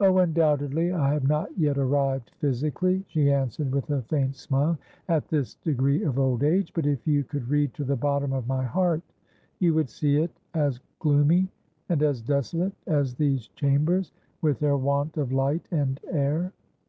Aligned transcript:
"Oh, 0.00 0.18
undoubtedly 0.18 0.90
I 0.90 1.12
have 1.14 1.28
not 1.28 1.56
yet 1.56 1.78
arrived 1.78 2.32
physically," 2.40 3.04
she 3.06 3.30
answered 3.30 3.70
with 3.70 3.88
a 3.90 4.02
faint 4.02 4.34
smile, 4.34 4.76
"at 5.06 5.28
this 5.28 5.54
degree 5.54 6.02
of 6.02 6.18
old 6.18 6.42
age, 6.42 6.72
but 6.74 6.86
if 6.88 7.06
you 7.06 7.22
could 7.22 7.48
read 7.48 7.72
to 7.74 7.84
the 7.84 7.94
bottom 7.94 8.32
of 8.32 8.48
my 8.48 8.64
heart, 8.64 9.02
you 9.60 9.72
would 9.74 9.88
see 9.88 10.16
it 10.16 10.32
as 10.54 10.80
gloomy 10.98 11.52
and 11.88 12.02
as 12.02 12.20
desolate 12.20 12.72
as 12.88 13.14
these 13.14 13.46
chambers 13.46 14.10
with 14.42 14.58
their 14.58 14.76
want 14.76 15.16
of 15.16 15.30
light 15.30 15.68
and 15.70 16.00
air." 16.10 16.52